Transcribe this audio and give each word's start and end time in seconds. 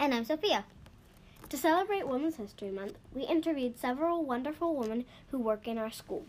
And 0.00 0.14
I'm 0.14 0.24
Sophia. 0.24 0.64
To 1.48 1.56
celebrate 1.56 2.06
Women's 2.06 2.36
History 2.36 2.70
Month, 2.70 2.94
we 3.12 3.22
interviewed 3.22 3.80
several 3.80 4.24
wonderful 4.24 4.76
women 4.76 5.04
who 5.32 5.40
work 5.40 5.66
in 5.66 5.76
our 5.76 5.90
school. 5.90 6.24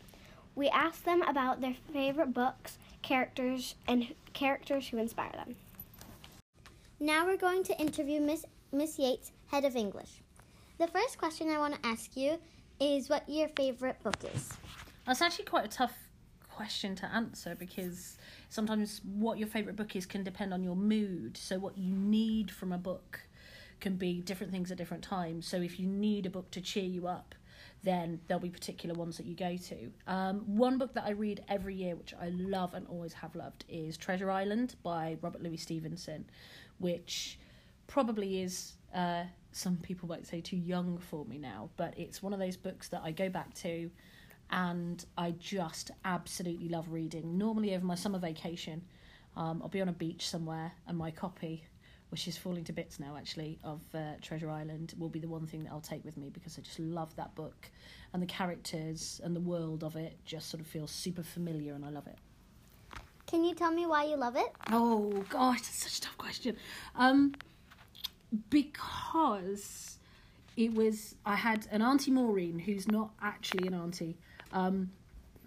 We 0.55 0.69
asked 0.69 1.05
them 1.05 1.21
about 1.21 1.61
their 1.61 1.75
favorite 1.93 2.33
books, 2.33 2.79
characters, 3.03 3.75
and 3.87 4.15
characters 4.33 4.87
who 4.87 4.97
inspire 4.97 5.33
them. 5.33 5.55
Now 6.99 7.27
we're 7.27 7.37
going 7.37 7.63
to 7.65 7.79
interview 7.79 8.19
Miss 8.19 8.43
Miss 8.71 8.97
Yates, 8.97 9.31
head 9.51 9.65
of 9.65 9.75
English. 9.75 10.21
The 10.79 10.87
first 10.87 11.19
question 11.19 11.51
I 11.51 11.59
want 11.59 11.75
to 11.75 11.87
ask 11.87 12.17
you 12.17 12.39
is 12.79 13.07
what 13.07 13.29
your 13.29 13.49
favorite 13.49 14.01
book 14.01 14.17
is. 14.33 14.49
That's 15.05 15.21
actually 15.21 15.45
quite 15.45 15.65
a 15.65 15.69
tough 15.69 15.93
question 16.49 16.95
to 16.95 17.05
answer 17.05 17.53
because 17.53 18.17
sometimes 18.49 19.01
what 19.03 19.37
your 19.37 19.47
favourite 19.47 19.75
book 19.75 19.95
is 19.95 20.07
can 20.07 20.23
depend 20.23 20.55
on 20.55 20.63
your 20.63 20.75
mood. 20.75 21.37
So, 21.37 21.59
what 21.59 21.77
you 21.77 21.95
need 21.95 22.49
from 22.49 22.71
a 22.71 22.77
book 22.79 23.28
can 23.79 23.95
be 23.95 24.21
different 24.21 24.51
things 24.51 24.71
at 24.71 24.77
different 24.77 25.03
times. 25.03 25.47
So, 25.47 25.57
if 25.57 25.79
you 25.79 25.87
need 25.87 26.25
a 26.25 26.29
book 26.29 26.51
to 26.51 26.61
cheer 26.61 26.83
you 26.83 27.07
up, 27.07 27.35
then 27.83 28.19
there'll 28.27 28.41
be 28.41 28.49
particular 28.49 28.93
ones 28.95 29.17
that 29.17 29.25
you 29.25 29.35
go 29.35 29.55
to. 29.55 29.91
Um, 30.07 30.39
one 30.45 30.77
book 30.77 30.93
that 30.95 31.05
I 31.05 31.11
read 31.11 31.43
every 31.47 31.75
year, 31.75 31.95
which 31.95 32.13
I 32.19 32.29
love 32.29 32.73
and 32.73 32.85
always 32.87 33.13
have 33.13 33.35
loved, 33.35 33.65
is 33.69 33.97
Treasure 33.97 34.29
Island 34.29 34.75
by 34.83 35.17
Robert 35.21 35.41
Louis 35.41 35.57
Stevenson, 35.57 36.25
which 36.77 37.39
probably 37.87 38.41
is. 38.41 38.73
Uh, 38.93 39.23
some 39.51 39.77
people 39.77 40.07
might 40.07 40.27
say 40.27 40.41
too 40.41 40.57
young 40.57 40.99
for 40.99 41.25
me 41.25 41.37
now, 41.39 41.69
but 41.75 41.97
it's 41.97 42.21
one 42.21 42.33
of 42.33 42.39
those 42.39 42.55
books 42.55 42.87
that 42.89 43.01
I 43.03 43.11
go 43.11 43.29
back 43.29 43.53
to 43.55 43.89
and 44.51 45.05
I 45.17 45.31
just 45.31 45.91
absolutely 46.05 46.69
love 46.69 46.91
reading. 46.91 47.37
Normally, 47.37 47.75
over 47.75 47.85
my 47.85 47.95
summer 47.95 48.19
vacation, 48.19 48.83
um, 49.35 49.61
I'll 49.61 49.69
be 49.69 49.81
on 49.81 49.89
a 49.89 49.93
beach 49.93 50.27
somewhere, 50.27 50.71
and 50.87 50.97
my 50.97 51.11
copy, 51.11 51.65
which 52.09 52.27
is 52.27 52.37
falling 52.37 52.63
to 52.65 52.73
bits 52.73 52.99
now 52.99 53.15
actually, 53.17 53.59
of 53.63 53.81
uh, 53.93 54.13
Treasure 54.21 54.49
Island, 54.49 54.93
will 54.97 55.09
be 55.09 55.19
the 55.19 55.27
one 55.27 55.45
thing 55.45 55.63
that 55.63 55.71
I'll 55.71 55.81
take 55.81 56.03
with 56.03 56.17
me 56.17 56.29
because 56.29 56.57
I 56.57 56.61
just 56.61 56.79
love 56.79 57.15
that 57.15 57.35
book, 57.35 57.69
and 58.13 58.21
the 58.21 58.27
characters 58.27 59.21
and 59.23 59.35
the 59.35 59.39
world 59.39 59.83
of 59.83 59.95
it 59.95 60.17
just 60.25 60.49
sort 60.49 60.61
of 60.61 60.67
feels 60.67 60.91
super 60.91 61.23
familiar, 61.23 61.73
and 61.73 61.85
I 61.85 61.89
love 61.89 62.07
it. 62.07 62.17
Can 63.27 63.43
you 63.43 63.53
tell 63.53 63.71
me 63.71 63.85
why 63.85 64.05
you 64.05 64.15
love 64.17 64.35
it? 64.35 64.51
Oh 64.71 65.23
gosh, 65.29 65.61
that's 65.61 65.83
such 65.83 65.99
a 65.99 66.01
tough 66.01 66.17
question. 66.17 66.57
Um, 66.95 67.35
because 68.49 69.97
it 70.57 70.73
was 70.73 71.15
I 71.25 71.35
had 71.35 71.67
an 71.71 71.81
auntie 71.81 72.11
Maureen 72.11 72.59
who's 72.59 72.87
not 72.87 73.11
actually 73.21 73.67
an 73.67 73.73
auntie, 73.73 74.17
um, 74.51 74.89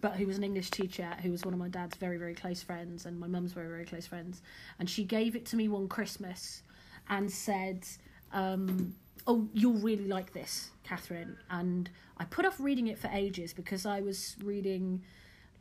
but 0.02 0.16
who 0.16 0.26
was 0.26 0.36
an 0.36 0.44
English 0.44 0.70
teacher 0.70 1.08
who 1.22 1.30
was 1.30 1.44
one 1.44 1.54
of 1.54 1.60
my 1.60 1.68
dad's 1.68 1.96
very 1.96 2.18
very 2.18 2.34
close 2.34 2.62
friends 2.62 3.06
and 3.06 3.18
my 3.18 3.26
mum's 3.26 3.52
very 3.52 3.68
very 3.68 3.86
close 3.86 4.06
friends, 4.06 4.42
and 4.78 4.90
she 4.90 5.04
gave 5.04 5.34
it 5.34 5.46
to 5.46 5.56
me 5.56 5.68
one 5.68 5.88
Christmas, 5.88 6.62
and 7.08 7.30
said. 7.30 7.86
Um, 8.34 8.94
oh, 9.26 9.48
you'll 9.52 9.74
really 9.74 10.06
like 10.06 10.32
this, 10.32 10.70
Catherine. 10.84 11.36
And 11.50 11.90
I 12.18 12.24
put 12.24 12.44
off 12.44 12.58
reading 12.58 12.88
it 12.88 12.98
for 12.98 13.08
ages 13.08 13.52
because 13.52 13.86
I 13.86 14.00
was 14.00 14.36
reading, 14.42 15.02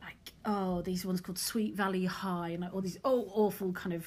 like, 0.02 0.32
oh, 0.44 0.82
these 0.82 1.04
ones 1.04 1.20
called 1.20 1.38
Sweet 1.38 1.74
Valley 1.74 2.04
High 2.06 2.50
and 2.50 2.62
like, 2.62 2.74
all 2.74 2.80
these 2.80 2.98
oh 3.04 3.30
awful 3.34 3.72
kind 3.72 3.94
of 3.94 4.06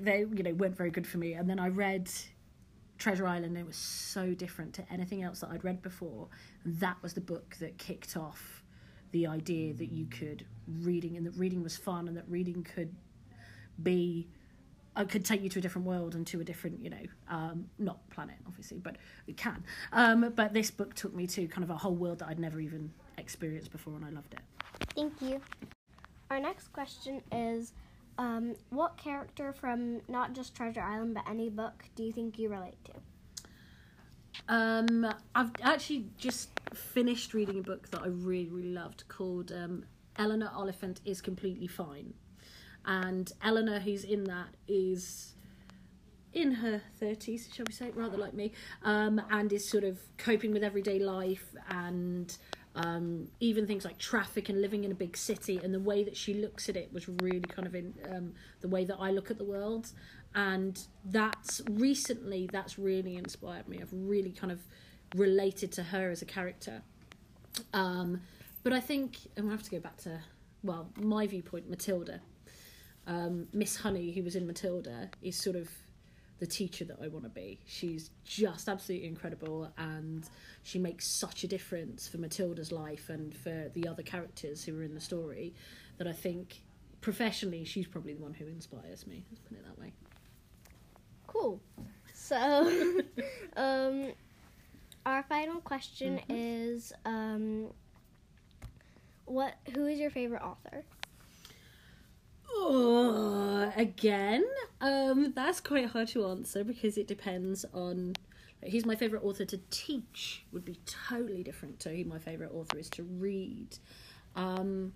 they 0.00 0.20
you 0.20 0.42
know 0.42 0.54
weren't 0.54 0.76
very 0.76 0.90
good 0.90 1.06
for 1.06 1.18
me. 1.18 1.34
And 1.34 1.48
then 1.48 1.58
I 1.58 1.68
read 1.68 2.10
Treasure 2.96 3.26
Island. 3.26 3.56
And 3.56 3.58
it 3.58 3.66
was 3.66 3.76
so 3.76 4.34
different 4.34 4.74
to 4.74 4.92
anything 4.92 5.22
else 5.22 5.40
that 5.40 5.50
I'd 5.50 5.64
read 5.64 5.82
before. 5.82 6.28
And 6.64 6.78
that 6.80 6.96
was 7.02 7.12
the 7.14 7.20
book 7.20 7.56
that 7.60 7.76
kicked 7.78 8.16
off 8.16 8.62
the 9.12 9.26
idea 9.26 9.74
that 9.74 9.90
you 9.92 10.06
could 10.06 10.44
reading 10.80 11.16
and 11.16 11.26
that 11.26 11.36
reading 11.36 11.62
was 11.62 11.76
fun 11.76 12.08
and 12.08 12.16
that 12.16 12.28
reading 12.28 12.62
could 12.62 12.94
be 13.82 14.28
I 14.98 15.04
could 15.04 15.24
take 15.24 15.42
you 15.42 15.48
to 15.50 15.60
a 15.60 15.62
different 15.62 15.86
world 15.86 16.16
and 16.16 16.26
to 16.26 16.40
a 16.40 16.44
different, 16.44 16.82
you 16.82 16.90
know, 16.90 16.96
um, 17.28 17.66
not 17.78 17.98
planet, 18.10 18.34
obviously, 18.48 18.78
but 18.78 18.96
it 19.28 19.36
can. 19.36 19.62
Um, 19.92 20.32
but 20.34 20.52
this 20.52 20.72
book 20.72 20.92
took 20.94 21.14
me 21.14 21.28
to 21.28 21.46
kind 21.46 21.62
of 21.62 21.70
a 21.70 21.76
whole 21.76 21.94
world 21.94 22.18
that 22.18 22.26
I'd 22.26 22.40
never 22.40 22.58
even 22.58 22.90
experienced 23.16 23.70
before, 23.70 23.94
and 23.94 24.04
I 24.04 24.10
loved 24.10 24.34
it. 24.34 24.40
Thank 24.96 25.22
you. 25.22 25.40
Our 26.30 26.40
next 26.40 26.72
question 26.72 27.22
is 27.30 27.74
um, 28.18 28.56
what 28.70 28.96
character 28.96 29.52
from 29.52 30.00
not 30.08 30.32
just 30.32 30.56
Treasure 30.56 30.82
Island 30.82 31.14
but 31.14 31.28
any 31.30 31.48
book 31.48 31.84
do 31.94 32.02
you 32.02 32.12
think 32.12 32.36
you 32.36 32.48
relate 32.48 32.84
to? 32.86 32.92
Um, 34.48 35.06
I've 35.34 35.50
actually 35.62 36.06
just 36.16 36.48
finished 36.72 37.34
reading 37.34 37.58
a 37.58 37.62
book 37.62 37.90
that 37.90 38.00
I 38.02 38.06
really, 38.06 38.48
really 38.48 38.72
loved 38.72 39.06
called 39.08 39.52
um, 39.52 39.84
Eleanor 40.16 40.50
Oliphant 40.54 41.00
is 41.04 41.20
Completely 41.20 41.66
Fine. 41.66 42.14
And 42.86 43.30
Eleanor, 43.42 43.78
who's 43.78 44.04
in 44.04 44.24
that, 44.24 44.48
is 44.66 45.34
in 46.32 46.52
her 46.52 46.80
30s, 47.00 47.54
shall 47.54 47.66
we 47.66 47.74
say, 47.74 47.90
rather 47.90 48.16
like 48.16 48.32
me, 48.32 48.52
um, 48.82 49.20
and 49.30 49.52
is 49.52 49.68
sort 49.68 49.84
of 49.84 49.98
coping 50.16 50.52
with 50.52 50.64
everyday 50.64 50.98
life 50.98 51.54
and 51.68 52.36
um, 52.74 53.28
even 53.40 53.66
things 53.66 53.84
like 53.84 53.98
traffic 53.98 54.48
and 54.48 54.60
living 54.60 54.84
in 54.84 54.92
a 54.92 54.94
big 54.94 55.16
city 55.16 55.60
and 55.62 55.74
the 55.74 55.80
way 55.80 56.04
that 56.04 56.16
she 56.16 56.34
looks 56.34 56.68
at 56.68 56.76
it 56.76 56.92
was 56.92 57.08
really 57.08 57.40
kind 57.40 57.66
of 57.66 57.74
in 57.74 57.92
um, 58.08 58.32
the 58.60 58.68
way 58.68 58.84
that 58.84 58.96
I 59.00 59.10
look 59.10 59.30
at 59.30 59.38
the 59.38 59.44
world 59.44 59.90
and 60.34 60.86
that's 61.04 61.60
recently 61.70 62.48
that's 62.52 62.78
really 62.78 63.16
inspired 63.16 63.68
me 63.68 63.78
I've 63.80 63.92
really 63.92 64.32
kind 64.32 64.52
of 64.52 64.60
related 65.14 65.72
to 65.72 65.82
her 65.82 66.10
as 66.10 66.22
a 66.22 66.26
character 66.26 66.82
um, 67.72 68.20
but 68.62 68.72
I 68.72 68.80
think 68.80 69.18
I'm 69.36 69.44
gonna 69.44 69.56
have 69.56 69.64
to 69.64 69.70
go 69.70 69.80
back 69.80 69.96
to 69.98 70.20
well 70.62 70.90
my 70.96 71.26
viewpoint 71.26 71.68
Matilda 71.68 72.20
um, 73.06 73.48
Miss 73.52 73.76
Honey 73.76 74.12
who 74.12 74.22
was 74.22 74.36
in 74.36 74.46
Matilda 74.46 75.10
is 75.22 75.36
sort 75.36 75.56
of 75.56 75.70
the 76.38 76.46
teacher 76.46 76.84
that 76.84 76.98
I 77.02 77.08
want 77.08 77.24
to 77.24 77.30
be. 77.30 77.58
She's 77.66 78.10
just 78.24 78.68
absolutely 78.68 79.06
incredible 79.06 79.72
and 79.76 80.28
she 80.62 80.78
makes 80.78 81.06
such 81.06 81.44
a 81.44 81.48
difference 81.48 82.06
for 82.06 82.18
Matilda's 82.18 82.70
life 82.70 83.08
and 83.08 83.34
for 83.34 83.70
the 83.74 83.88
other 83.88 84.02
characters 84.02 84.64
who 84.64 84.78
are 84.78 84.82
in 84.82 84.94
the 84.94 85.00
story 85.00 85.54
that 85.98 86.06
I 86.06 86.12
think 86.12 86.62
professionally 87.00 87.64
she's 87.64 87.86
probably 87.86 88.14
the 88.14 88.22
one 88.22 88.34
who 88.34 88.46
inspires 88.46 89.06
me. 89.06 89.24
Let's 89.30 89.40
put 89.40 89.58
it 89.58 89.64
that 89.64 89.78
way. 89.78 89.92
So, 92.28 92.70
um, 93.56 94.12
our 95.06 95.22
final 95.22 95.60
question 95.60 96.20
Mhm. 96.28 96.36
is 96.36 96.92
um, 97.06 97.72
what? 99.24 99.54
Who 99.74 99.86
is 99.86 99.98
your 99.98 100.10
favorite 100.10 100.42
author? 100.42 100.84
Oh, 102.50 103.72
again, 103.76 104.44
um, 104.82 105.32
that's 105.34 105.60
quite 105.60 105.86
hard 105.86 106.08
to 106.08 106.26
answer 106.26 106.64
because 106.64 106.98
it 106.98 107.06
depends 107.06 107.64
on. 107.72 108.14
He's 108.62 108.84
my 108.84 108.96
favourite 108.96 109.24
author 109.24 109.44
to 109.46 109.60
teach 109.70 110.42
would 110.52 110.64
be 110.66 110.76
totally 110.84 111.42
different 111.42 111.78
to 111.80 111.90
who 111.90 112.04
my 112.04 112.18
favourite 112.18 112.52
author 112.52 112.76
is 112.76 112.90
to 112.90 113.04
read. 113.04 113.78
Um, 114.36 114.92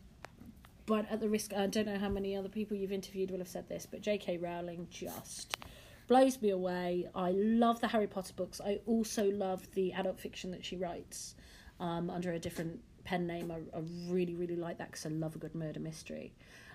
but 0.84 1.08
at 1.10 1.20
the 1.20 1.28
risk, 1.30 1.54
I 1.54 1.66
don't 1.68 1.86
know 1.86 1.98
how 1.98 2.08
many 2.08 2.36
other 2.36 2.48
people 2.48 2.76
you've 2.76 2.92
interviewed 2.92 3.30
will 3.30 3.38
have 3.38 3.48
said 3.48 3.68
this, 3.68 3.86
but 3.88 4.02
J.K. 4.02 4.36
Rowling 4.38 4.88
just 4.90 5.56
blows 6.06 6.40
me 6.40 6.50
away. 6.50 7.08
I 7.14 7.30
love 7.32 7.80
the 7.80 7.88
Harry 7.88 8.06
Potter 8.06 8.34
books. 8.34 8.60
I 8.64 8.80
also 8.86 9.30
love 9.30 9.68
the 9.72 9.92
adult 9.92 10.20
fiction 10.20 10.50
that 10.52 10.64
she 10.64 10.76
writes 10.76 11.34
um, 11.80 12.10
under 12.10 12.32
a 12.32 12.38
different 12.38 12.80
pen 13.04 13.26
name. 13.26 13.50
I, 13.50 13.56
I 13.76 13.82
really, 14.08 14.34
really 14.34 14.56
like 14.56 14.78
that 14.78 14.88
because 14.90 15.06
I 15.06 15.10
love 15.10 15.34
a 15.34 15.38
good 15.38 15.54
murder 15.54 15.80
mystery 15.80 16.34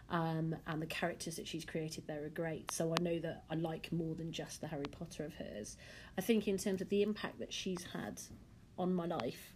um, 0.09 0.55
and 0.67 0.81
the 0.81 0.88
characters 0.88 1.35
that 1.35 1.47
she's 1.47 1.65
created 1.65 2.07
there 2.07 2.23
are 2.23 2.29
great. 2.29 2.71
So 2.71 2.93
I 2.97 3.01
know 3.01 3.19
that 3.19 3.43
I 3.49 3.55
like 3.55 3.91
more 3.91 4.15
than 4.15 4.31
just 4.31 4.61
the 4.61 4.67
Harry 4.67 4.85
Potter 4.85 5.25
of 5.25 5.33
hers. 5.33 5.77
I 6.17 6.21
think 6.21 6.47
in 6.47 6.57
terms 6.57 6.81
of 6.81 6.89
the 6.89 7.01
impact 7.01 7.39
that 7.39 7.51
she's 7.51 7.83
had 7.94 8.21
on 8.77 8.94
my 8.94 9.05
life, 9.05 9.53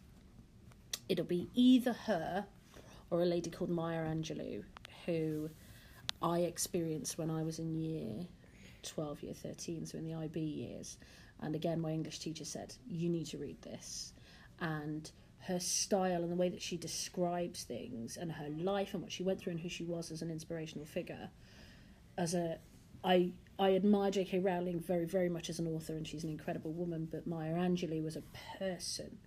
it'll 1.07 1.25
be 1.25 1.49
either 1.53 1.93
her 1.93 2.45
or 3.09 3.21
a 3.21 3.25
lady 3.25 3.49
called 3.49 3.69
Maya 3.69 4.05
Angelou, 4.05 4.63
who 5.05 5.49
I 6.21 6.39
experienced 6.39 7.17
when 7.17 7.29
I 7.31 7.43
was 7.43 7.59
in 7.59 7.75
year 7.75 8.27
12, 8.83 9.23
year 9.23 9.33
13, 9.33 9.85
so 9.85 9.97
in 9.97 10.05
the 10.05 10.13
IB 10.13 10.39
years. 10.39 10.97
And 11.41 11.55
again, 11.55 11.79
my 11.79 11.91
English 11.91 12.19
teacher 12.19 12.45
said, 12.45 12.75
You 12.87 13.09
need 13.09 13.27
to 13.27 13.37
read 13.37 13.61
this. 13.61 14.13
And 14.59 15.09
her 15.47 15.59
style 15.59 16.21
and 16.21 16.31
the 16.31 16.35
way 16.35 16.49
that 16.49 16.61
she 16.61 16.77
describes 16.77 17.63
things 17.63 18.17
and 18.17 18.31
her 18.31 18.49
life 18.49 18.93
and 18.93 19.01
what 19.01 19.11
she 19.11 19.23
went 19.23 19.39
through 19.39 19.51
and 19.51 19.59
who 19.59 19.69
she 19.69 19.83
was 19.83 20.11
as 20.11 20.21
an 20.21 20.29
inspirational 20.29 20.85
figure 20.85 21.29
as 22.15 22.35
a 22.35 22.59
I 23.03 23.31
I 23.57 23.73
admire 23.73 24.11
J.K. 24.11 24.37
Rowling 24.37 24.79
very 24.79 25.05
very 25.05 25.29
much 25.29 25.49
as 25.49 25.57
an 25.57 25.65
author 25.65 25.93
and 25.93 26.07
she's 26.07 26.23
an 26.23 26.29
incredible 26.29 26.73
woman 26.73 27.07
but 27.11 27.25
Maya 27.25 27.55
Angelou 27.55 28.03
was 28.03 28.15
a 28.15 28.23
person 28.59 29.17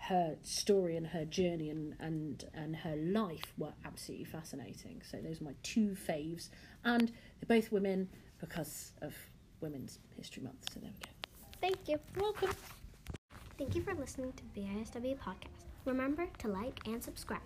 her 0.00 0.36
story 0.42 0.96
and 0.96 1.06
her 1.08 1.24
journey 1.26 1.68
and, 1.68 1.94
and, 2.00 2.44
and 2.54 2.74
her 2.74 2.96
life 2.96 3.52
were 3.58 3.74
absolutely 3.84 4.24
fascinating. 4.24 5.02
So 5.08 5.18
those 5.18 5.42
are 5.42 5.44
my 5.44 5.54
two 5.62 5.90
faves. 5.90 6.48
And 6.84 7.12
they're 7.38 7.60
both 7.60 7.70
women 7.70 8.08
because 8.40 8.92
of 9.02 9.14
Women's 9.60 9.98
History 10.16 10.42
Month. 10.42 10.72
So 10.72 10.80
there 10.80 10.90
we 10.90 11.06
go. 11.06 11.10
Thank 11.60 11.88
you. 11.88 11.98
Welcome. 12.18 12.50
Thank 13.58 13.74
you 13.74 13.82
for 13.82 13.94
listening 13.94 14.32
to 14.32 14.42
the 14.54 14.62
ISW 14.62 15.18
podcast. 15.18 15.66
Remember 15.84 16.26
to 16.38 16.48
like 16.48 16.80
and 16.86 17.02
subscribe. 17.02 17.40